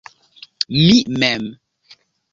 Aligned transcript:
Mi 0.77 0.95
mem. 1.19 1.47